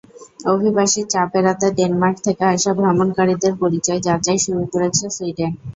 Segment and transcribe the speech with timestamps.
[0.45, 5.51] অভিবাসীর চাপ এড়াতে ডেনমার্ক থেকে আসা ভ্রমণকারীদের পরিচয় যাচাই শুরু করেছে সুইডেন।